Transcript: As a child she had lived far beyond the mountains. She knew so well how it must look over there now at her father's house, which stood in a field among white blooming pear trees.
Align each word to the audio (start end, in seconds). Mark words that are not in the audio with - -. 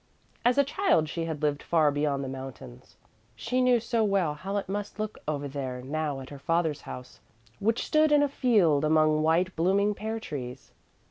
As 0.43 0.57
a 0.57 0.63
child 0.63 1.07
she 1.09 1.25
had 1.25 1.43
lived 1.43 1.61
far 1.61 1.91
beyond 1.91 2.23
the 2.23 2.27
mountains. 2.27 2.95
She 3.35 3.61
knew 3.61 3.79
so 3.79 4.03
well 4.03 4.33
how 4.33 4.57
it 4.57 4.67
must 4.67 4.97
look 4.97 5.19
over 5.27 5.47
there 5.47 5.83
now 5.83 6.21
at 6.21 6.31
her 6.31 6.39
father's 6.39 6.81
house, 6.81 7.19
which 7.59 7.85
stood 7.85 8.11
in 8.11 8.23
a 8.23 8.27
field 8.27 8.83
among 8.83 9.21
white 9.21 9.55
blooming 9.55 9.93
pear 9.93 10.19
trees. 10.19 10.71